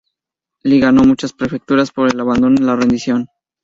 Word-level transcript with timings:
Li 0.63 0.79
ganó 0.79 1.03
muchas 1.03 1.31
prefecturas 1.31 1.91
por 1.91 2.11
el 2.11 2.19
abandono 2.19 2.55
y 2.59 2.65
la 2.65 2.75
rendición. 2.75 3.27